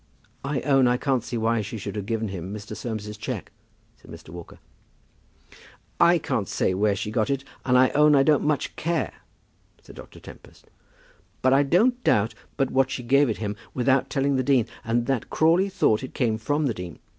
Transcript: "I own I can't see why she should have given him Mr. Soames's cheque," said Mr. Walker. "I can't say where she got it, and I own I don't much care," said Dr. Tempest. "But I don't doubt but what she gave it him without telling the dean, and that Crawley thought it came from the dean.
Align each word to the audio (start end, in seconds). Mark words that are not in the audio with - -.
"I 0.43 0.61
own 0.61 0.87
I 0.87 0.97
can't 0.97 1.23
see 1.23 1.37
why 1.37 1.61
she 1.61 1.77
should 1.77 1.95
have 1.95 2.07
given 2.07 2.29
him 2.29 2.51
Mr. 2.51 2.75
Soames's 2.75 3.17
cheque," 3.17 3.51
said 3.97 4.09
Mr. 4.09 4.29
Walker. 4.29 4.57
"I 5.99 6.17
can't 6.17 6.47
say 6.47 6.73
where 6.73 6.95
she 6.95 7.11
got 7.11 7.29
it, 7.29 7.43
and 7.65 7.77
I 7.77 7.89
own 7.89 8.15
I 8.15 8.23
don't 8.23 8.43
much 8.43 8.75
care," 8.75 9.13
said 9.79 9.97
Dr. 9.97 10.19
Tempest. 10.19 10.71
"But 11.43 11.53
I 11.53 11.61
don't 11.61 12.03
doubt 12.03 12.33
but 12.57 12.71
what 12.71 12.89
she 12.89 13.03
gave 13.03 13.29
it 13.29 13.37
him 13.37 13.55
without 13.75 14.09
telling 14.09 14.37
the 14.37 14.43
dean, 14.43 14.65
and 14.83 15.05
that 15.05 15.29
Crawley 15.29 15.69
thought 15.69 16.01
it 16.01 16.15
came 16.15 16.39
from 16.39 16.65
the 16.65 16.73
dean. 16.73 16.97